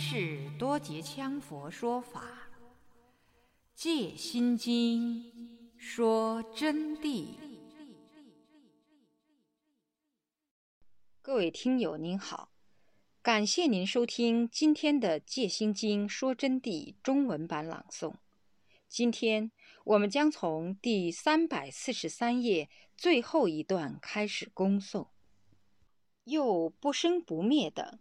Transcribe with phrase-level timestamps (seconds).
[0.00, 2.22] 是多杰羌佛说法，
[3.74, 5.24] 《戒心经》
[5.76, 7.34] 说真谛。
[11.20, 12.52] 各位听友您好，
[13.20, 18.14] 感谢您收听今天的《戒心经》说真谛中文版朗诵。
[18.88, 19.50] 今天
[19.84, 25.08] 我们将从第三百四十三页最后一段开始恭诵。
[26.22, 27.98] 又不生不灭等，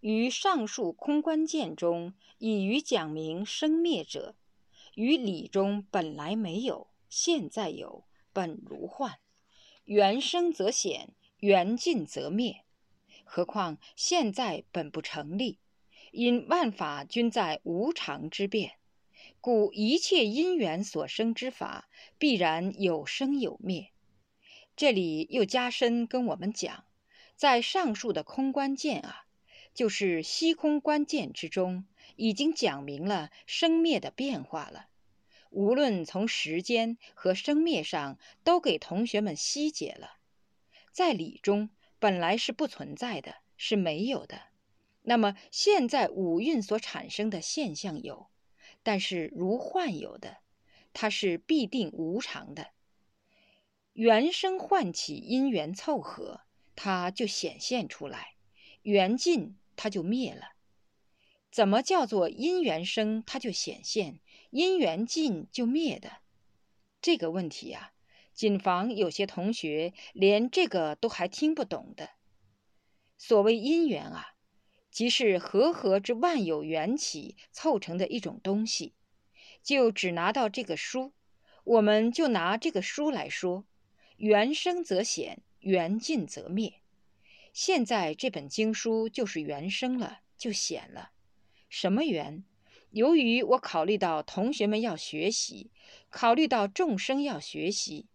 [0.00, 4.36] 于上述空观见中，已于讲明生灭者，
[4.94, 9.18] 于理中本来没有，现在有，本如幻。
[9.84, 12.64] 缘生则显，缘尽则灭。
[13.24, 15.58] 何况现在本不成立，
[16.12, 18.74] 因万法均在无常之变。
[19.40, 23.90] 故一切因缘所生之法，必然有生有灭。
[24.76, 26.84] 这里又加深跟我们讲，
[27.34, 29.26] 在上述的空观见啊，
[29.78, 34.88] 就是虚空观见之中，已经讲明了生灭的变化了。
[35.50, 40.16] 无论从时间和生灭上，都给同学们析解了。
[40.90, 44.40] 在理中本来是不存在的，是没有的。
[45.02, 48.26] 那么现在五蕴所产生的现象有。
[48.82, 50.38] 但是如幻有的，
[50.92, 52.70] 它是必定无常的。
[53.92, 56.40] 缘生唤起，因缘凑合，
[56.74, 58.34] 它就显现出来；
[58.82, 60.56] 缘尽，它就灭了。
[61.50, 66.18] 怎么叫做因缘生，它就显现；因缘尽就灭的？
[67.00, 67.92] 这个问题呀，
[68.34, 72.10] 谨防有些同学连这个都还听不懂的。
[73.16, 74.34] 所谓因缘啊。
[74.90, 78.94] 即是和合之万有缘起凑成的一种东西，
[79.62, 81.12] 就只拿到这个书，
[81.62, 83.64] 我们就拿这个书来说：
[84.16, 86.77] 缘生则显，缘尽则灭。
[87.60, 91.10] 现在这本经书就是原生了，就显了。
[91.68, 92.44] 什么缘？
[92.90, 95.72] 由于我考虑到同学们要学习，
[96.08, 98.06] 考虑到众生要学习，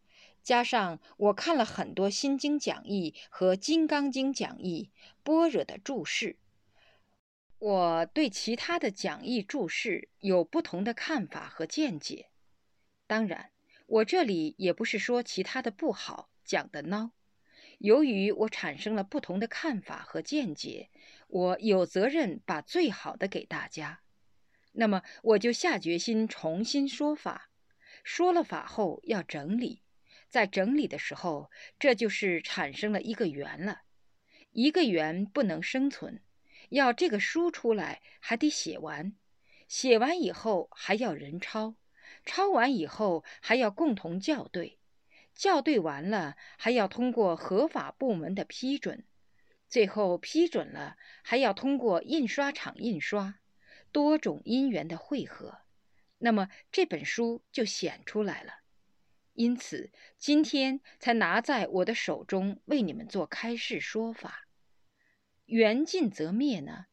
[0.41, 4.91] 加上我看了很多心经讲义和金刚经讲义、
[5.23, 6.37] 般若的注释。
[7.59, 12.29] 我对其他的讲义注释有不同的看法和见解，
[13.05, 13.49] 当然，
[13.87, 17.09] 我这里也不是说其他的不好，讲的孬。
[17.83, 20.89] 由于我产生了不同的看法和见解，
[21.27, 23.99] 我有责任把最好的给大家。
[24.71, 27.49] 那么，我就下决心重新说法。
[28.05, 29.81] 说了法后要整理，
[30.29, 33.81] 在整理的时候，这就是产生了一个圆了。
[34.51, 36.22] 一个圆不能生存。
[36.69, 39.13] 要这个书出来，还得写完，
[39.67, 41.75] 写完以后还要人抄，
[42.23, 44.79] 抄完以后还要共同校对，
[45.33, 49.05] 校对完了还要通过合法部门的批准，
[49.67, 53.39] 最后批准了还要通过印刷厂印刷，
[53.91, 55.59] 多种因缘的汇合，
[56.19, 58.59] 那么这本书就显出来了。
[59.33, 64.47] 因此今天才拿在我的手中为你们做开示说法。
[65.45, 66.85] 缘尽则灭呢？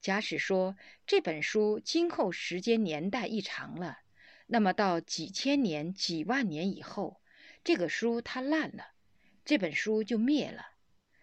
[0.00, 0.76] 假使说
[1.06, 3.98] 这本书今后时间年代一长了，
[4.46, 7.21] 那么到几千年、几万年以后，
[7.64, 8.88] 这个书它烂了，
[9.44, 10.66] 这本书就灭了。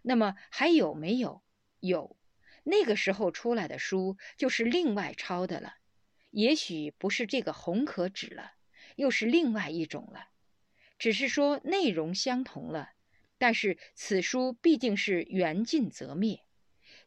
[0.02, 1.44] 那么还有没有？
[1.80, 2.18] 有，
[2.64, 5.76] 那个时候出来的书就是另外抄的了，
[6.32, 8.54] 也许不是这个红壳纸了，
[8.96, 10.30] 又是另外一种了。
[10.98, 12.92] 只是说内容相同了，
[13.38, 16.42] 但是此书毕竟是缘尽则灭。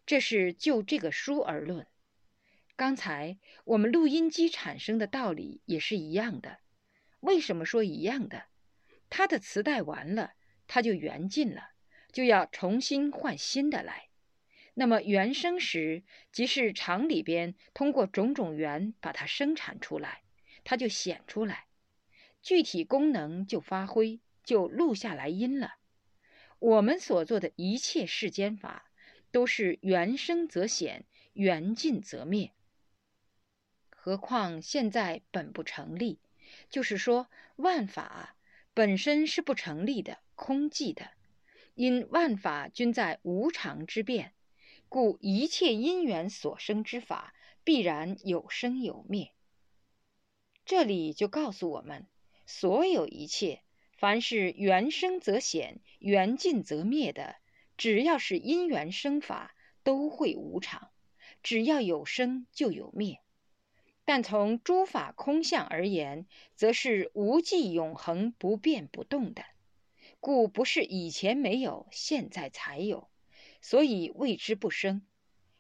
[0.07, 1.87] 这是就这个书而论。
[2.77, 6.59] 刚才我们录音机产生的道理也是一样的。
[7.21, 8.45] 为什么说一样的？
[9.15, 10.33] 它的磁带完了，
[10.67, 11.73] 它就缘尽了，
[12.11, 14.09] 就要重新换新的来。
[14.73, 20.23] 那么原生时，即是厂里边通过种种缘把它生产出来，
[20.65, 21.67] 它就显出来，
[22.41, 25.75] 具体功能就发挥，就录下来音了。
[26.59, 28.89] 我们所做的一切世间法。
[29.33, 32.53] 都是缘生则显，缘尽则灭。
[33.89, 36.21] 何况现在本不成立，
[36.69, 38.37] 就是说万法
[38.75, 41.11] 本身是不成立的、空寂的。
[41.75, 44.35] 因万法均在无常之变，
[44.89, 47.35] 故一切因缘所生之法，
[47.65, 49.33] 必然有生有灭。
[50.65, 52.07] 这里就告诉我们，
[52.45, 53.63] 所有一切，
[53.97, 57.37] 凡是缘生则显，缘尽则灭的。
[57.79, 60.91] 只要是因缘生法，都会无常；
[61.43, 63.21] 只要有生，就有灭。
[64.15, 69.43] 但从诸法空相而言，则是无际永恒、不变不动的，
[70.21, 73.09] 故不是以前没有，现在才有，
[73.63, 75.01] 所以谓之不生。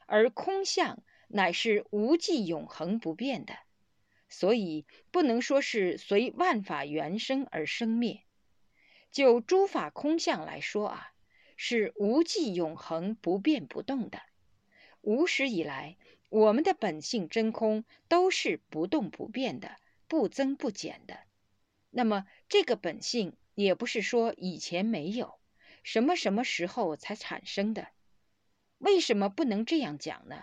[0.05, 3.57] 而空相乃是无际永恒不变的，
[4.29, 8.21] 所以不能说是随万法缘生而生灭。
[9.11, 11.13] 就诸法空相来说啊，
[11.57, 14.21] 是无际永恒不变不动的。
[15.01, 15.97] 无始以来，
[16.33, 19.77] 我们的本性真空都是不动不变的，
[20.09, 21.19] 不增不减的。
[21.91, 25.35] 那么这个本性也不是说以前没有，
[25.83, 27.89] 什么什么时候才产生的？
[28.79, 30.43] 为什么不能这样讲呢？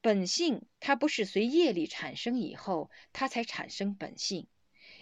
[0.00, 4.46] 本性它不是随业力产生以后，它才产生本性，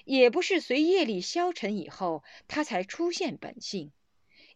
[0.04, 3.92] 也不是随业力消沉以后，它才出现本性，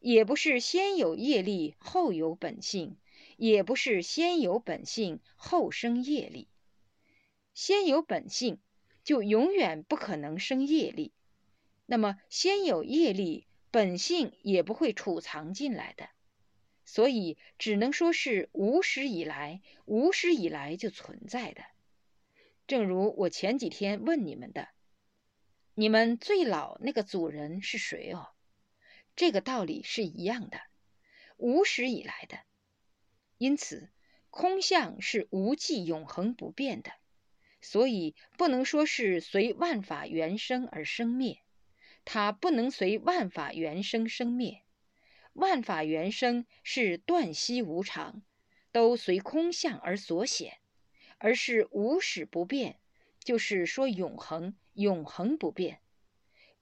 [0.01, 2.97] 也不是先有业力后有本性。
[3.37, 6.49] 也不是先有本性后生业力，
[7.53, 8.61] 先有本性
[9.03, 11.13] 就永远不可能生业力。
[11.87, 16.09] 那么先有业力，本性也不会储藏进来的，
[16.85, 21.63] 所以只能说是无始以来，无始以来就存在的。
[22.67, 24.69] 正如我前几天问你们的，
[25.75, 28.29] 你们最老那个祖人是谁哦？
[29.17, 30.59] 这个道理是一样的，
[31.37, 32.39] 无始以来的。
[33.45, 33.91] 因此，
[34.31, 36.93] 空相是无际、永恒不变的，
[37.61, 41.41] 所以不能说是随万法缘生而生灭。
[42.07, 44.63] 它不能随万法缘生生灭，
[45.35, 48.23] 万法缘生是断息无常，
[48.73, 50.57] 都随空相而所显，
[51.19, 52.79] 而是无始不变，
[53.23, 55.81] 就是说永恒、永恒不变。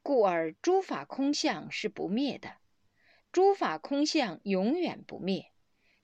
[0.02, 2.56] 故而诸法空相是不灭的，
[3.30, 5.51] 诸法空相永远不灭。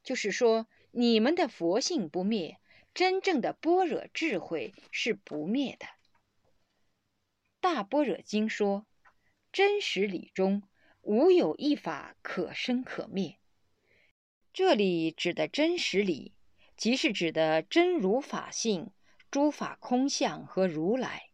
[0.09, 2.59] 就是说，你们的佛性不灭，
[2.95, 5.87] 真正的般若智慧是不灭的。
[7.61, 8.87] 大般若经说，
[9.53, 10.63] 真实理中
[11.03, 13.37] 无有一法可生可灭。
[14.55, 16.33] 这里指的真实理，
[16.75, 18.91] 即是指的真如法性、
[19.31, 21.33] 诸法空相和如来，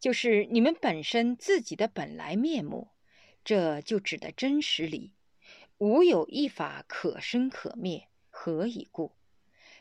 [0.00, 2.88] 就是你们本身自己的本来面目。
[3.44, 5.12] 这就指的真实理。
[5.78, 9.12] 无有一法可生可灭，何以故？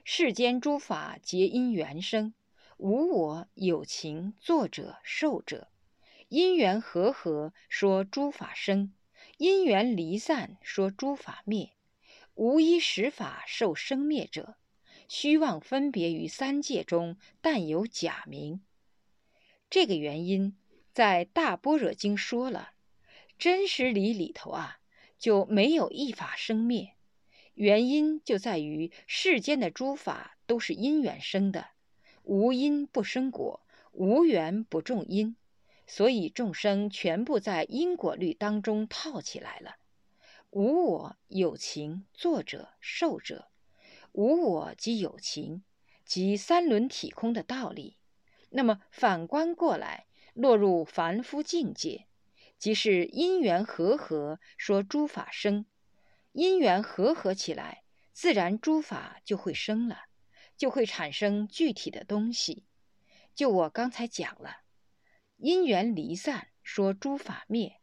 [0.03, 2.33] 世间诸法皆因缘生，
[2.75, 5.69] 无我有情作者受者。
[6.27, 8.91] 因缘和合，说诸法生；
[9.37, 11.71] 因缘离散，说诸法灭。
[12.33, 14.57] 无一实法受生灭者，
[15.07, 18.61] 虚妄分别于三界中，但有假名。
[19.69, 20.57] 这个原因，
[20.91, 22.71] 在大般若经说了，
[23.39, 24.81] 真实理里头啊。
[25.25, 26.93] 就没有一法生灭，
[27.55, 31.69] 原因就在于世间的诸法都是因缘生的，
[32.21, 35.35] 无因不生果，无缘不种因，
[35.87, 39.77] 所以众生全部在因果律当中套起来了。
[40.51, 43.47] 无我有情作者受者，
[44.11, 45.63] 无我即有情，
[46.05, 47.97] 即三轮体空的道理。
[48.51, 50.05] 那么反观过来，
[50.35, 52.05] 落入凡夫境界。
[52.65, 55.67] 即是因缘和合，说诸法生，
[56.31, 60.05] 因缘和合起来，自然诸法就会生了，
[60.57, 62.65] 就会产生具体的东西。
[63.35, 64.61] 就我刚才讲了，
[65.37, 67.81] 因缘离散，说诸法灭；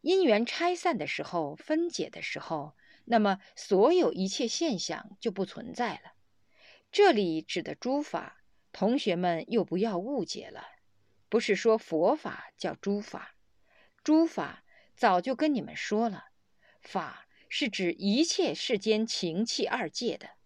[0.00, 6.14] 因缘拆散的时候，分解的时候，那么所有一切现象就不存在了。
[6.90, 8.42] 这里指的诸法，
[8.72, 10.64] 同学们又不要误解了，
[11.28, 13.35] 不是说佛法叫诸法。
[14.06, 14.62] 诸法
[14.94, 16.26] 早就跟你们说了，
[16.80, 20.36] 法是指一切世间情气二界的，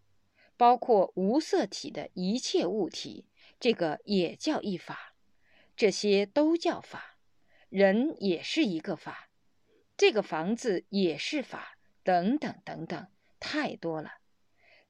[0.57, 3.26] 包括无色体的一切物体，
[3.61, 5.14] 这个也叫一法，
[5.76, 7.19] 这些都叫法。
[7.69, 9.29] 人也是一个法，
[9.95, 14.21] 这个房子也是法，等等等等，太多了。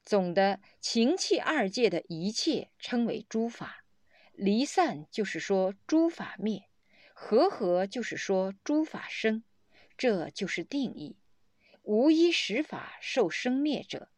[0.01, 3.83] 总的情气二界的一切称为诸法，
[4.31, 6.70] 离散就是说诸法灭。
[7.23, 9.43] 和合就是说诸法生，
[9.95, 11.17] 这就是定义。
[11.83, 14.09] 无一实法受生灭者，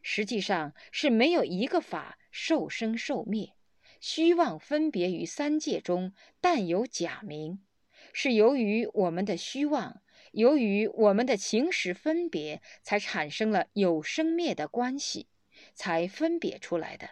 [0.00, 3.54] 实际上是没有一个法受生受灭。
[4.00, 7.64] 虚妄分别于三界中，但有假名，
[8.12, 10.00] 是由于我们的虚妄，
[10.30, 15.26] 由于我们的情识分别，才产生了有生灭的关系，
[15.74, 17.10] 才分别出来的。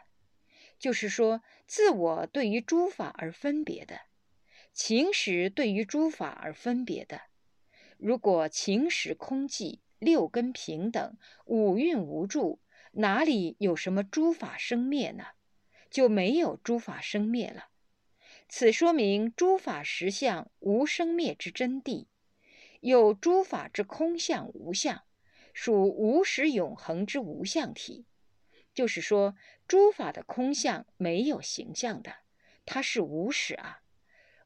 [0.78, 4.02] 就是说，自我对于诸法而分别的。
[4.74, 7.22] 情识对于诸法而分别的，
[7.96, 12.60] 如果情识空寂，六根平等，五蕴无助，
[12.94, 15.24] 哪里有什么诸法生灭呢？
[15.88, 17.68] 就没有诸法生灭了。
[18.48, 22.08] 此说明诸法实相无生灭之真谛，
[22.80, 25.04] 有诸法之空相无相，
[25.52, 28.06] 属无始永恒之无相体。
[28.74, 29.36] 就是说，
[29.68, 32.16] 诸法的空相没有形象的，
[32.66, 33.82] 它是无始啊。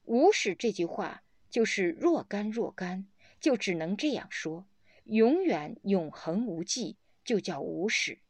[0.09, 3.07] 无始这句话就是若干若干，
[3.41, 4.67] 就只能这样说。
[5.05, 8.21] 永远永恒无际，就叫无始。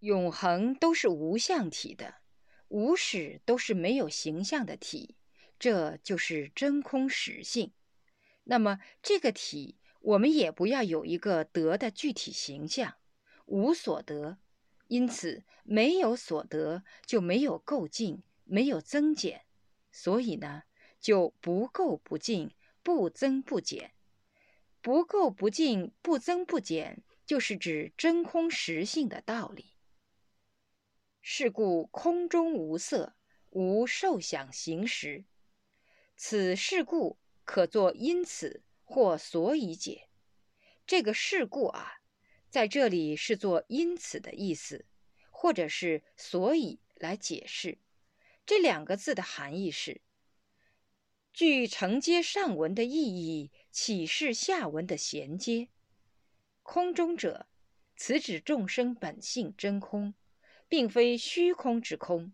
[0.00, 2.16] 永恒都是无相体的，
[2.66, 5.14] 无始都是没有形象的体，
[5.60, 7.72] 这就是真空实性。
[8.42, 12.96] 那么这个体，我们也不要有一个得的具体形象，
[13.46, 14.38] 无所得。
[14.88, 19.42] 因此，没有所得，就没有构进，没有增减，
[19.92, 20.64] 所以呢，
[21.00, 23.94] 就不垢不净，不增不减。
[24.80, 29.74] 不垢不净，不增不减，就是指真空实性的道理。
[31.20, 33.14] 是故空中无色，
[33.50, 35.24] 无受想行识。
[36.16, 40.08] 此事故可作因此或所以解。
[40.86, 41.94] 这个事故啊。
[42.48, 44.84] 在这里是做因此的意思，
[45.30, 47.78] 或者是所以来解释
[48.44, 50.00] 这两个字的含义是：
[51.32, 55.68] 据承接上文的意义，启示下文的衔接。
[56.62, 57.46] 空中者，
[57.96, 60.14] 此指众生本性真空，
[60.68, 62.32] 并非虚空之空。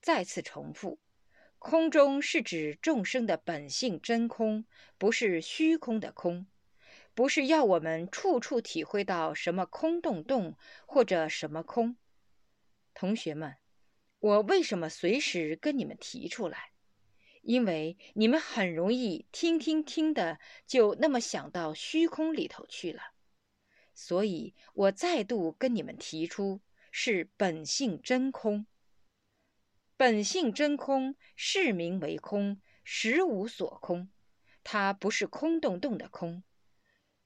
[0.00, 1.00] 再次重复，
[1.58, 4.64] 空中是指众生的本性真空，
[4.96, 6.46] 不是虚空的空。
[7.14, 11.96] 不是要我们处处体会到什么空洞洞或者什么空，
[12.94, 13.56] 同学们，
[14.20, 16.69] 我为什么随时跟你们提出来？
[17.50, 20.38] 因为你们很容易听听听的
[20.68, 23.02] 就那么想到虚空里头去了，
[23.92, 26.60] 所以我再度跟你们提出
[26.92, 28.66] 是本性真空。
[29.96, 34.08] 本性真空，是名为空，实无所空，
[34.62, 36.44] 它不是空洞洞的空。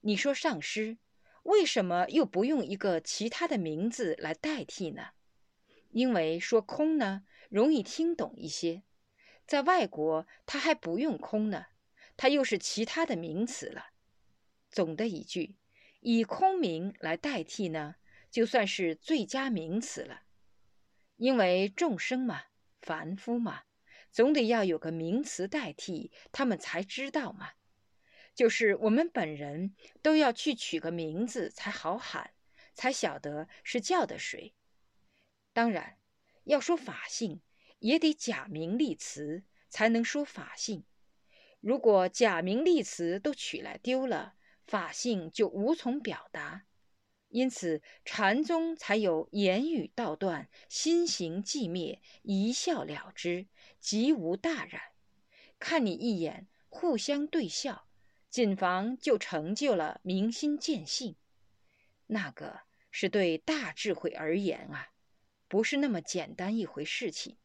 [0.00, 0.96] 你说上师
[1.42, 5.08] 为什么又不用一个其他的名字来代替呢？
[5.90, 8.84] 因为说空呢容易听懂一些，
[9.46, 11.66] 在外国他还不用空呢，
[12.16, 13.88] 它又是其他的名词了。
[14.70, 15.56] 总的一句，
[16.00, 17.96] 以空名来代替呢，
[18.30, 20.22] 就算是最佳名词了。
[21.16, 22.44] 因为众生嘛，
[22.80, 23.62] 凡夫嘛，
[24.10, 27.52] 总得要有个名词代替，他们才知道嘛。
[28.34, 32.32] 就是我们本人都要去取个名字才好喊，
[32.74, 34.54] 才晓得是叫的谁。
[35.52, 35.98] 当然，
[36.42, 37.40] 要说法性，
[37.84, 40.84] 也得假名立词才能说法性。
[41.60, 44.36] 如果假名立词都取来丢了，
[44.66, 46.64] 法性就无从表达。
[47.28, 53.48] 因此，禅宗才有言语道断，心行寂灭，一笑了之，
[53.78, 54.80] 即无大染。
[55.58, 57.86] 看你一眼，互相对笑。
[58.30, 61.16] 谨防就成就了明心见性，
[62.06, 64.88] 那个是对大智慧而言啊，
[65.48, 67.36] 不是那么简单一回事情。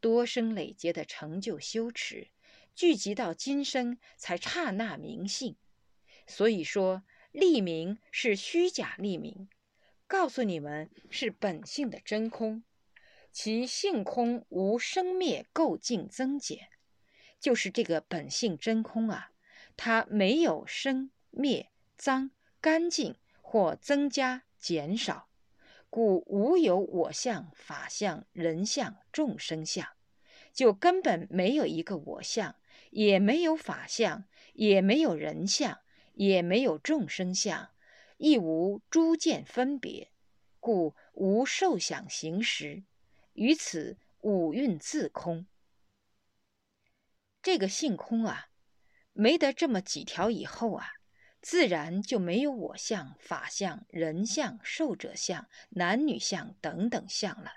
[0.00, 2.28] 多生累劫的成就修持，
[2.74, 5.56] 聚集到今生才刹那明性。
[6.26, 7.02] 所以说
[7.32, 9.48] 立名是虚假立名，
[10.06, 12.62] 告诉你们是本性的真空，
[13.32, 16.68] 其性空无生灭垢净增减，
[17.40, 19.30] 就是这个本性真空啊。
[19.76, 25.27] 它没有生灭、脏、干净或增加、减少，
[25.90, 29.86] 故无有我相、法相、人相、众生相，
[30.52, 32.56] 就根本没有一个我相，
[32.90, 35.80] 也没有法相，也没有人相，
[36.14, 37.70] 也没有众生相，
[38.16, 40.10] 亦无诸见分别，
[40.60, 42.84] 故无受想行识，
[43.32, 45.46] 于此五蕴自空。
[47.42, 48.46] 这个性空啊。
[49.14, 50.86] 没得这么几条以后啊，
[51.48, 57.54] 自然就没有我相、法相、人相、寿者相、男女相等等相了。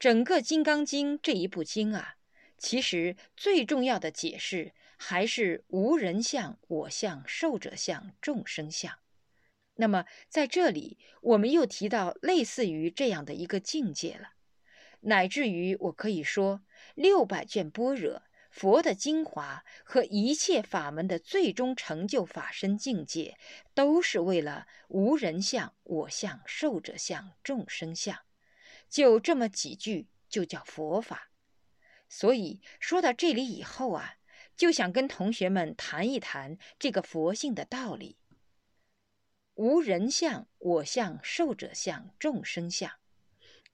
[0.00, 2.16] 整个《金刚经》这一部经啊，
[2.58, 8.98] 其实最重要的解释还是无人相、我相、寿者相、众生相。
[9.76, 14.30] 那么在这里，我们又提到类似于这样的一个境界了，
[15.02, 16.62] 乃至于我可以说
[16.96, 18.24] 六百卷般若。
[18.58, 23.38] 佛的精华和一切法门的最终成就法身境界，
[23.72, 28.18] 都是为了无人相、我相、寿者相、众生相，
[28.90, 31.30] 就这么几句就叫佛法。
[32.08, 34.16] 所以说到这里以后啊，
[34.56, 38.18] 就想跟同学们谈一谈这个佛性的道理：
[39.54, 42.90] 无人相、我相、寿者相、众生相，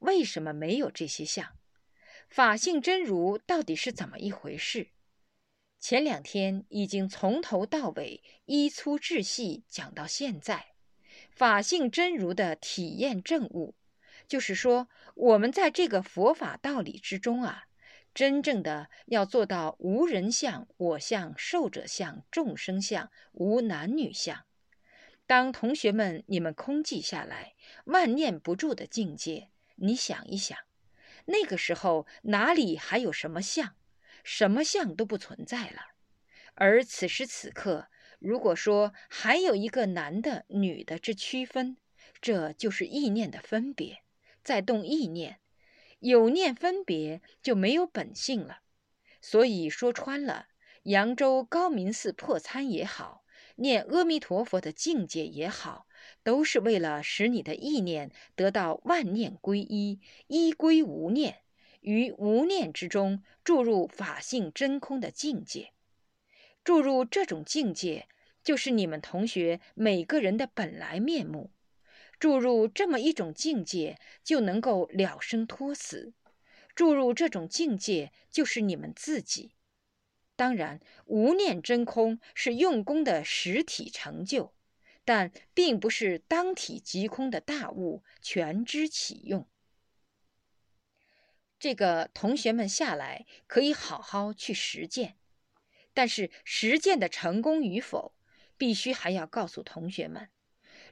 [0.00, 1.57] 为什么没有这些相？
[2.35, 4.88] 法性真如到底是怎么一回事？
[5.79, 10.75] 前两天已经从头到尾依粗至细讲到现在，
[11.31, 13.76] 法性真如的体验证悟，
[14.26, 17.67] 就是说，我们在这个佛法道理之中啊，
[18.12, 24.45] 真正的要做到无人相、我相、寿者相、众生相、无男女相。
[25.29, 30.59] 当同学们你们空寂下来、万念不住的境界，你想一想，
[31.26, 33.76] 那个时候哪里还有什么相？
[34.23, 35.81] 什么相都不存在了。
[36.54, 37.88] 而此时此刻，
[38.19, 41.76] 如果说还有一个男的、女的之区分，
[42.21, 44.02] 这就是意念的分别，
[44.43, 45.40] 在动意念，
[45.99, 48.61] 有念分别就没有本性了。
[49.21, 50.49] 所以说穿了，
[50.85, 53.25] 扬州高明寺破参也好，
[53.57, 55.87] 念阿弥陀佛的境界也好，
[56.25, 61.43] 都是为了使你的意念得到万念归一，一归无念，
[61.81, 65.73] 于无念之中注入法性真空的境界。
[66.64, 68.09] 注入这种境界，
[68.43, 71.52] 就是你们同学每个人的本来面目。
[72.19, 76.14] 注入这么一种境界，就能够了生脱死。
[76.75, 79.52] 注入这种境界，就是你们自己。
[80.37, 84.54] 当然，无念真空是用功的实体成就，
[85.05, 89.49] 但并不是当体即空的大悟全知启用。
[91.59, 95.17] 这个同学们下来可以好好去实践。
[95.93, 98.17] 但是实践的成功与否，
[98.57, 100.29] 必须还要告诉同学们。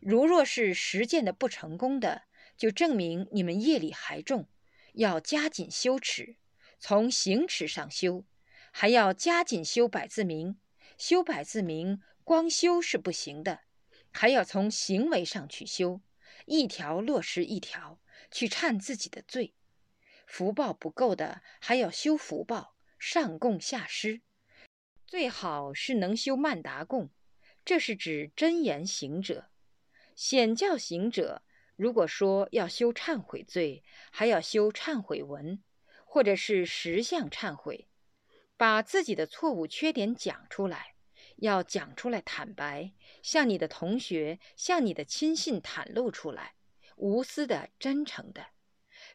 [0.00, 2.22] 如若是实践的不成功的，
[2.56, 4.48] 就证明你们业力还重，
[4.94, 6.36] 要加紧修持，
[6.78, 8.24] 从行持上修，
[8.70, 10.60] 还要加紧修百字明。
[10.96, 13.62] 修百字明光修是不行的，
[14.12, 16.00] 还要从行为上去修，
[16.46, 17.98] 一条落实一条，
[18.30, 19.54] 去忏自己的罪。
[20.26, 24.22] 福报不够的，还要修福报，上供下施。
[25.06, 27.10] 最好是能修曼达供，
[27.64, 29.50] 这是指真言行者。
[30.14, 31.42] 显教行者，
[31.76, 35.62] 如果说要修忏悔罪，还要修忏悔文，
[36.04, 37.88] 或者是实相忏悔，
[38.56, 40.91] 把自己的错误缺点讲出来，
[41.42, 46.54] 要讲出来坦白，向你的同学、向你的亲信袒露出来，
[46.96, 48.46] 无私的、真诚的，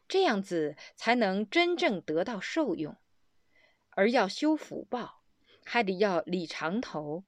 [0.06, 2.96] 这样子才能真正得到受用。
[3.90, 5.16] 而要修福报。
[5.70, 7.24] 还得要理长头，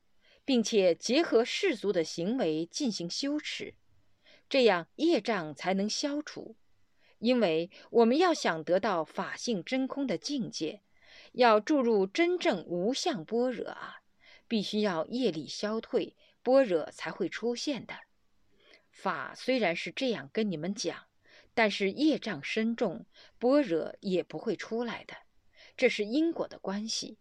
[0.46, 3.74] 并且结合世俗的行为进行修持，
[4.48, 6.56] 这样业障才能消除。
[7.18, 10.80] 因为我们要想得到法性真空的境界，
[11.32, 13.99] 要注入真正无相般若啊，
[14.50, 17.94] 必须要业力消退，般若才会出现的。
[18.90, 21.06] 法虽然是这样跟你们讲，
[21.54, 23.06] 但是业障深重，
[23.38, 25.14] 般若也不会出来的，
[25.76, 27.18] 这是因果的关系。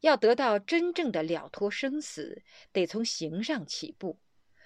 [0.00, 4.18] 要得到真正的了脱生死，得从行上起步，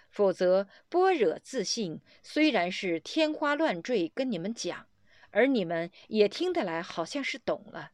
[0.09, 4.87] 否则般若自信虽然是天花乱坠跟你们讲，
[5.31, 7.93] 而你们也听得来，好像是懂了，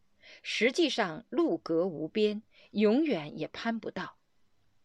[0.49, 4.17] 实际上路隔无边，永远也攀不到。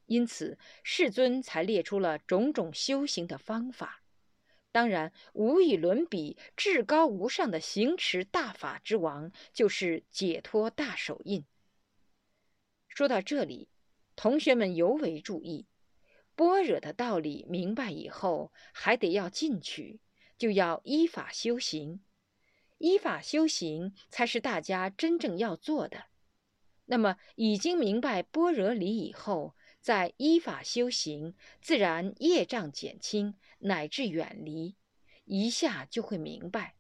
[0.08, 4.02] 因此世尊才列出了种种修行的方法，
[4.71, 11.45] 当然无与伦比、至高无上的行持大法之王，就是解脱大手印。
[12.88, 13.69] 说到这里，
[14.15, 15.67] 同学们尤为注意，
[16.36, 20.00] 般若的道理明白以后，还得要进取，
[20.39, 22.02] 就要依法修行。
[22.81, 26.05] 依法修行才是大家真正要做的。
[26.85, 34.75] 那么，已经明白般若理以后，再依法修行，自然业障减轻，乃至远离，
[35.25, 36.75] 一下就会明白。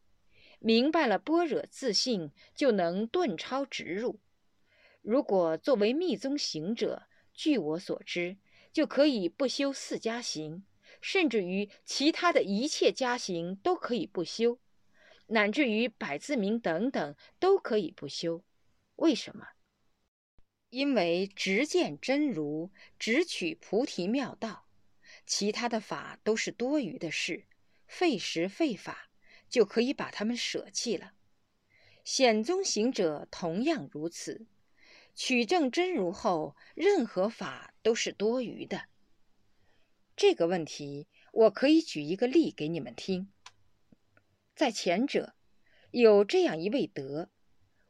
[0.59, 4.19] 明白了般若自信，就能顿超直入。
[5.03, 8.37] 如果作为密宗行者，据我所知，
[8.73, 10.63] 就可以不修四加行，
[10.99, 14.57] 甚至于其他的一切加行都可以不修，
[15.31, 18.43] 乃至于百字明等等都可以不修。
[18.97, 19.47] 为什么？
[20.69, 24.67] 因为直见真如，直取菩提妙道，
[25.25, 27.45] 其他的法都是多余的事，
[27.87, 29.09] 费时费法，
[29.49, 31.13] 就可以把它们舍弃了。
[32.03, 34.47] 显宗行者同样如此。
[35.13, 38.85] 取证真如后，任何法都是多余的。
[40.15, 43.31] 这个问题，我可以举一个例给你们听。
[44.61, 45.33] 在前者，
[45.89, 47.31] 有这样一位德，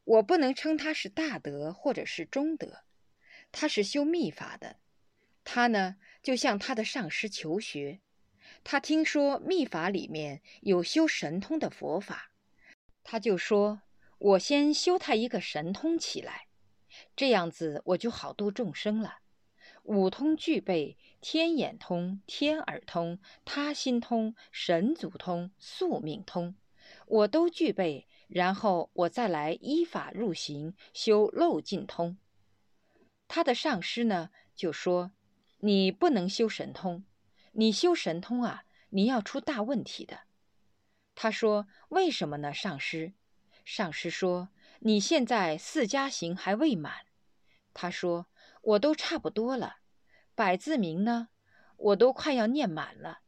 [0.05, 2.85] 我不能称他是大德或者是中德，
[3.51, 4.77] 他是修密法的。
[5.43, 7.99] 他呢，就向他的上师求学。
[8.63, 12.31] 他听说密法里面有修神通的佛法，
[13.03, 13.81] 他就说
[14.17, 16.47] ：“我先修他一个神通起来。”
[17.17, 19.17] 这样子我就好度众生了。
[19.83, 26.55] 五通具备：天眼通、天耳通、他心通、神足通、宿命通，
[27.11, 32.17] 我都具备，然后我再来依法入行，修漏尽通。
[33.27, 35.11] 他的上师呢就说
[35.59, 37.03] ：“你不能修神通，
[37.51, 40.21] 你修神通啊，你要出大问题的。”
[41.13, 43.11] 他说：“为什么呢，上师？”
[43.65, 44.47] 上师说
[44.79, 47.07] ：“你现在四加行还未满。”
[47.75, 48.27] 他说
[48.63, 49.79] ：“我都差不多了，
[50.33, 51.27] 百字明呢，
[51.75, 53.19] 我都快要念满了，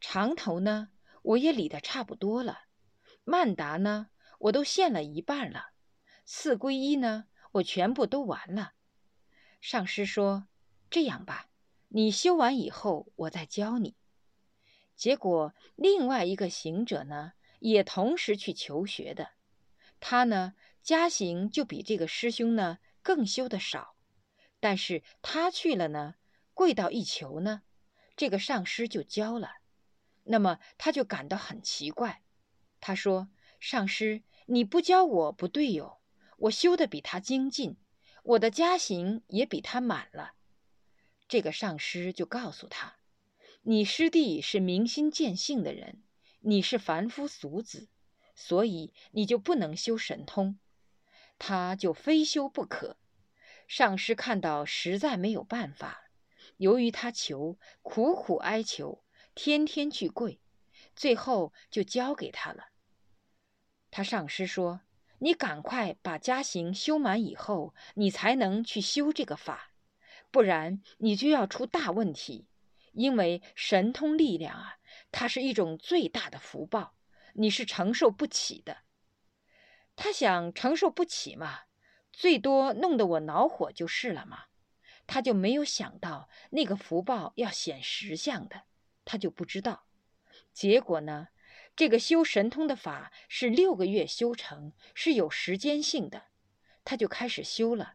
[0.00, 0.88] 长头呢，
[1.22, 2.64] 我也理得差不多了，
[3.24, 5.72] 曼达呢，我都献了一半了，
[6.24, 8.72] 四皈依呢，我全部都完了。”
[9.60, 10.48] 上师说
[10.90, 11.50] ：“这样吧，
[11.88, 13.96] 你修完以后，我再教你。”
[14.96, 19.30] 结果，另外一个行者呢，也同时去求学的。
[19.98, 23.96] 他呢，家行就比这个师兄呢更修的少，
[24.60, 26.14] 但是他去了呢，
[26.54, 27.62] 跪到一求呢，
[28.16, 29.52] 这个上师就教了。
[30.24, 32.22] 那么他就感到很奇怪，
[32.80, 33.28] 他说
[33.60, 36.00] ：“上师，你不教我不对哟，
[36.38, 37.76] 我修的比他精进，
[38.22, 40.32] 我的家行也比他满了。”
[41.28, 42.96] 这个上师就告诉他。
[43.62, 46.02] 你师弟是明心见性的人，
[46.40, 47.88] 你是凡夫俗子，
[48.34, 50.58] 所以你就不能修神通，
[51.38, 52.96] 他就非修不可。
[53.68, 56.10] 上师看到实在没有办法，
[56.56, 60.40] 由于他求，苦苦哀求，天天去跪，
[60.96, 62.69] 最后就交给他了。
[63.90, 64.80] 他上师说
[65.18, 69.72] ：“你赶快把家行修满以后，你才能去修这个法，
[70.30, 72.46] 不然你就要出大问题。”
[72.92, 74.78] 因为神通力量啊，
[75.12, 76.96] 它是一种最大的福报，
[77.34, 78.78] 你是承受不起的。
[79.94, 81.60] 他想承受不起嘛，
[82.12, 84.46] 最多弄得我恼火就是了嘛。
[85.06, 88.62] 他就没有想到那个福报要显实相的，
[89.04, 89.84] 他就不知道。
[90.52, 91.28] 结果呢，
[91.80, 96.24] 这个修神通的法是六个月修成，是有时间性的，
[96.84, 97.94] 他就开始修了。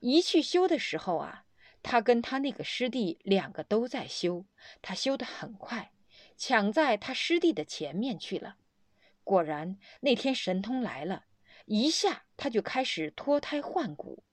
[0.00, 1.44] 一去修的时候啊。
[1.80, 4.46] 他跟他那个师弟两个都在修，
[4.82, 5.92] 他修得很快，
[6.36, 8.56] 抢在他师弟的前面去了。
[9.22, 11.26] 果然那天神通来了，
[11.66, 14.24] 一下他就开始脱胎换骨，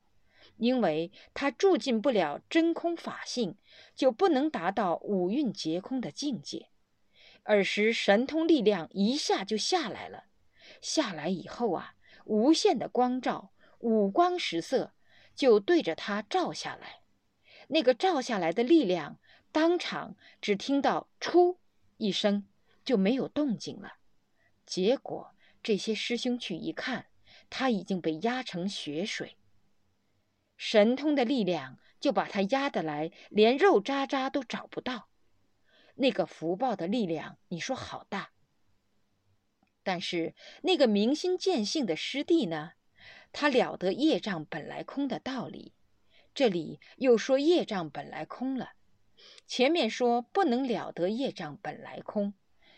[0.55, 3.59] 因为他住进不了真空法性，
[3.93, 6.69] 就不能达到五蕴皆空的境界。
[7.47, 10.25] 尔时神通力量一下就下来了，
[10.81, 14.93] 下来以后啊，无限的光照，五光十色
[15.33, 17.01] 就对着他照下来。
[17.69, 19.19] 那个照下来的力量，
[19.53, 21.59] 当场只听到“出”
[21.95, 22.45] 一声，
[22.83, 23.93] 就没有动静了。
[24.65, 25.33] 结果
[25.63, 27.07] 这些师兄去一看，
[27.49, 29.37] 他已经被压成血水。
[30.57, 35.07] 神通的力量就把他压得来，连肉渣渣都找不到。
[35.97, 38.31] 那个福报的力量，你说好大。
[39.83, 42.73] 但是那个明心见性的师弟呢，
[43.31, 45.73] 他了得业障本来空的道理。
[46.33, 48.73] 这里又说业障本来空了，
[49.47, 52.33] 前面说不能了得业障本来空，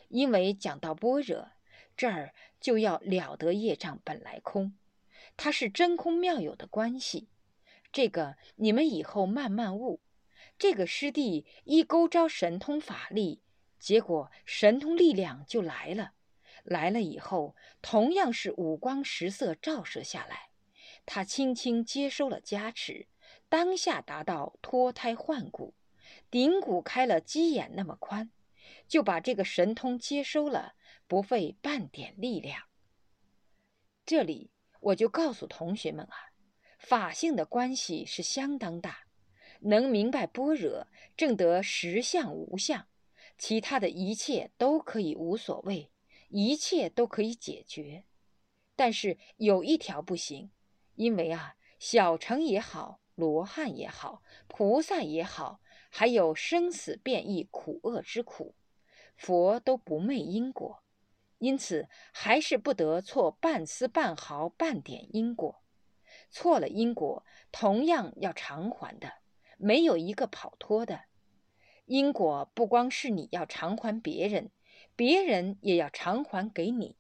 [0.07, 1.51] 因为讲到般若，
[1.97, 4.77] 这儿就要了得业障本来空，
[5.35, 7.27] 它是真空妙有的关系。
[7.91, 9.99] 这个你们以后慢慢悟。
[10.59, 13.41] 这个师弟一勾招神通法力，
[13.79, 16.11] 结果神通力量就来了，
[16.63, 20.49] 来了以后同样是五光十色照射下来，
[21.05, 23.07] 他轻轻接收了加持。
[23.47, 25.73] 当下达到脱胎换骨，
[26.29, 28.29] 顶骨开了鸡眼那么宽，
[28.87, 30.73] 就把这个神通接收了，
[31.07, 32.63] 不费半点力量。
[34.05, 36.15] 这里我就告诉同学们啊，
[36.77, 39.05] 法性的关系是相当大，
[39.59, 42.87] 能明白般若，正得实相无相，
[43.37, 45.91] 其他的一切都可以无所谓，
[46.29, 48.03] 一切都可以解决。
[48.75, 50.51] 但是有一条不行，
[50.95, 52.99] 因为啊，小乘也好。
[53.15, 58.55] 罗汉也好，菩萨也好，还有生死变异苦厄之苦，
[59.17, 60.81] 佛都不昧因果，
[61.39, 65.61] 因此还是不得错半丝半毫半点因果。
[66.29, 69.11] 错了因果，同样要偿还的，
[69.59, 71.01] 没有一个跑脱的。
[71.85, 74.51] 因果不光是你要偿还别人，
[74.95, 76.95] 别人也要偿还给你。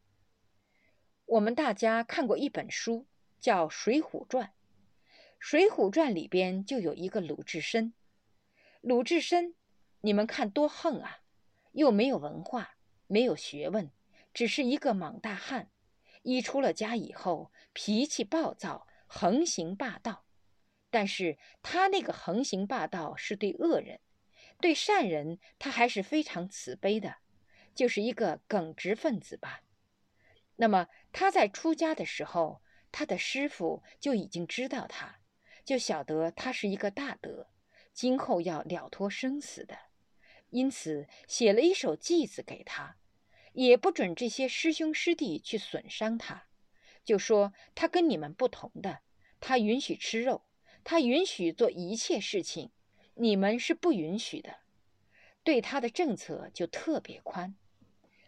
[1.25, 3.07] 我们大家看过一本书，
[3.39, 4.45] 叫《水浒传》。
[5.39, 7.93] 《水浒传》里边就有一个鲁智深，
[8.81, 9.55] 鲁智深，
[10.01, 11.19] 你们看多横啊！
[11.73, 13.91] 又没有文化，没有学问，
[14.33, 15.69] 只是一个莽大汉。
[16.23, 20.25] 一出了家以后，脾气暴躁，横行霸道。
[20.89, 23.99] 但是他那个横行霸道是对恶人，
[24.59, 27.17] 对善人他还是非常慈悲的，
[27.75, 29.61] 就是一个耿直分子吧。
[30.57, 35.19] 那么他在出家的时候，他的师傅就已经知道他，
[35.63, 37.47] 就晓得他是一个大德，
[37.93, 39.77] 今后要了脱生死的，
[40.49, 42.97] 因此写了一首偈子给他，
[43.53, 46.47] 也不准这些师兄师弟去损伤他，
[47.05, 48.99] 就说他跟你们不同的，
[49.39, 50.43] 他允许吃肉，
[50.89, 52.71] 他允许做一切事情，
[53.13, 54.61] 你们是不允许的，
[55.43, 57.55] 对他的政策就特别宽。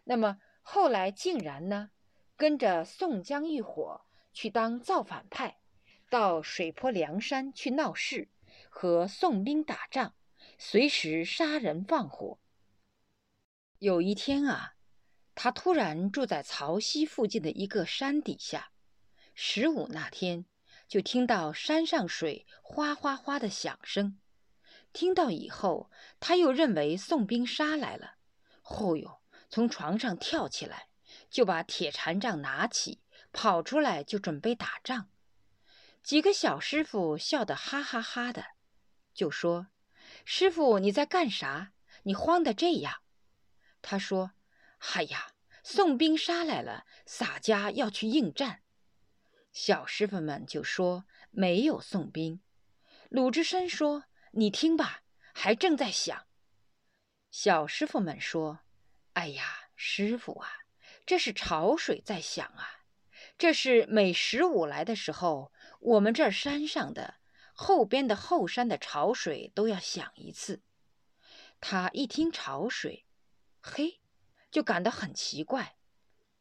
[0.03, 1.89] 那么后来竟然呢？
[2.35, 5.57] 跟着宋江一伙去当造反派，
[6.07, 8.29] 到水泊梁山去闹事，
[8.69, 10.13] 和宋兵打仗，
[10.59, 12.37] 随时杀人放火。
[13.79, 14.75] 有一天啊，
[15.33, 18.71] 他突然住在曹溪附近的一个山底下。
[19.33, 20.45] 十五那天，
[20.91, 24.19] 就听到山上水哗哗哗的响声。
[24.91, 28.15] 听到以后，他又认为宋兵杀来了，
[28.61, 30.89] 后哟，从床上跳起来。
[31.29, 33.01] 就把铁禅杖拿起，
[33.31, 35.09] 跑出来就准备打仗。
[36.03, 38.47] 几个小师傅笑得哈哈哈的，
[39.13, 39.67] 就说
[40.25, 41.71] ：“师傅你在干啥？
[42.03, 43.01] 你慌得这样？”
[43.81, 44.31] 他说
[44.95, 45.31] ：“哎呀，
[45.63, 48.60] 宋兵杀来了，洒家要去应战。”
[49.51, 52.41] 小师傅们就说：“没有宋兵。”
[53.09, 56.27] 鲁智深说：“你听吧，还正在响。”
[57.31, 58.59] 小师傅们说
[59.13, 60.49] ：“哎呀，师傅啊！”
[61.05, 62.85] 这是潮水在响啊！
[63.37, 67.15] 这是每十五来的时候，我们这山上的
[67.53, 70.61] 后边的后山的潮水都要响一次。
[71.59, 73.05] 他一听潮水，
[73.61, 73.99] 嘿，
[74.51, 75.75] 就感到很奇怪，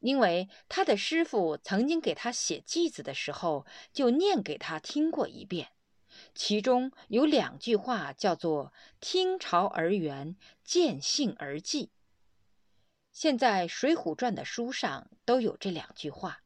[0.00, 5.68] 因为他的师傅曾经给他写偈子的时候，就念给他听过一遍，
[6.34, 11.90] 其中有两句话叫做“听潮而圆，见性而寂”。
[13.12, 16.42] 现在《水浒传》的书上都有这两句话，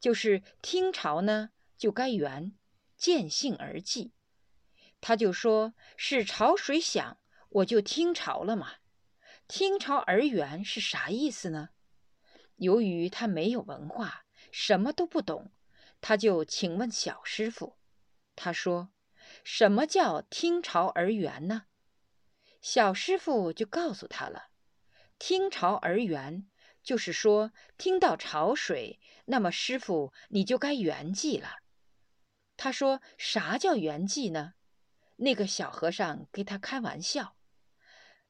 [0.00, 2.52] 就是听潮呢就该圆，
[2.96, 4.10] 见性而寂。
[5.00, 7.18] 他就说是潮水响，
[7.48, 8.74] 我就听潮了嘛。
[9.46, 11.70] 听潮而圆是啥意思呢？
[12.62, 15.50] 由于他没有文化，什么都不懂，
[16.00, 17.76] 他就请问小师傅。
[18.36, 18.92] 他说
[19.42, 21.64] ：“什么叫听潮而圆呢？”
[22.62, 24.50] 小师傅就告诉他了。
[25.18, 26.48] 听潮而圆，
[26.84, 31.56] 就是说听到潮水，那么师傅你就该圆寂了。
[32.56, 34.54] 他说：“啥叫圆寂呢？”
[35.18, 37.34] 那个小和尚给他开玩笑：“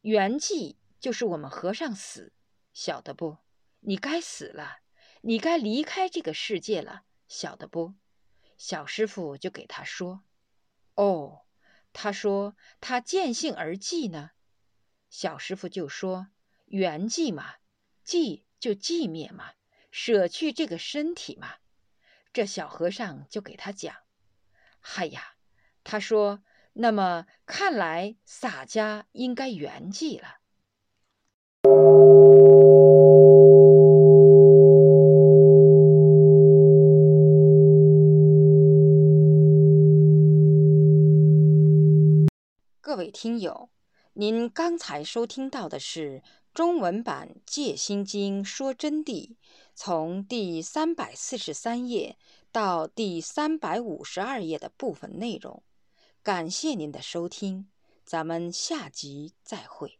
[0.01, 2.33] 圆寂就是我们和尚死，
[2.73, 3.42] 晓得不？
[3.85, 4.79] 你该死了，
[5.21, 7.95] 你该离开这个世界了，晓得不？”
[8.59, 10.25] 小师傅就给他说
[10.97, 11.43] ：“哦。”
[11.93, 14.31] 他说：“他见性而寂呢。”
[15.11, 16.29] 小师傅就说。
[16.67, 17.57] 圆寂嘛，
[18.03, 19.53] 寂就寂灭嘛，
[19.91, 21.57] 舍去这个身体嘛。
[22.33, 23.95] 这小和尚就给他讲
[24.81, 25.35] ：“嗨呀，
[25.85, 26.43] 他说，
[26.73, 30.39] 那么看来洒家应该圆寂了。”
[43.13, 43.71] 听友，
[44.15, 46.25] 您刚才收听到的是。
[46.55, 49.29] 中文版《戒心经说真谛》，
[49.75, 52.19] 从第三百四十三页
[52.51, 55.63] 到第三百五十二页的部分内容。
[56.23, 57.71] 感谢您的收听，
[58.05, 59.99] 咱们下集再会。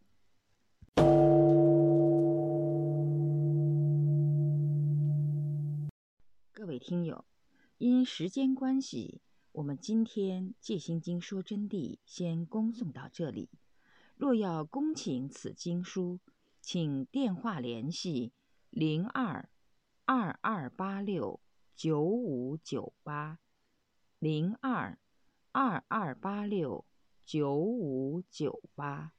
[6.53, 7.25] 各位听友，
[7.79, 13.51] 因时间关系，我们今天《戒心经说真谛》先恭送到这里。
[14.17, 16.21] 若要恭请此经书，
[16.63, 18.33] 请电话联系
[18.71, 19.51] 零二
[20.07, 21.39] 二二八六
[21.77, 23.41] 九五九八
[24.19, 24.99] 零二
[25.51, 26.87] 二二八六
[27.27, 29.13] 九五九八。